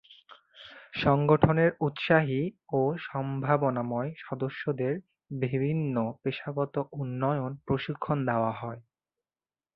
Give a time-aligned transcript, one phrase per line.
[0.95, 2.41] সংগঠনের উৎসাহী
[2.71, 4.93] ও সম্ভাবনাময় সদস্যদের
[5.35, 8.81] বিভিন্ন পেশাগত উন্নয়ন প্রশিক্ষণ দেয়া হয়।